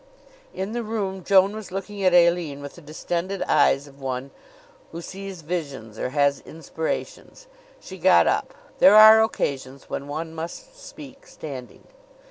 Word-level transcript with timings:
In 0.51 0.71
the 0.71 0.81
room 0.81 1.23
Joan 1.23 1.55
was 1.55 1.71
looking 1.71 2.03
at 2.03 2.11
Aline 2.11 2.59
with 2.63 2.73
the 2.73 2.81
distended 2.81 3.43
eyes 3.43 3.85
of 3.85 4.01
one 4.01 4.31
who 4.91 4.99
sees 4.99 5.43
visions 5.43 5.99
or 5.99 6.09
has 6.09 6.39
inspirations. 6.39 7.45
She 7.79 7.99
got 7.99 8.25
up. 8.25 8.55
There 8.79 8.95
are 8.95 9.21
occasions 9.21 9.91
when 9.91 10.07
one 10.07 10.33
must 10.33 10.75
speak 10.75 11.27
standing. 11.27 11.83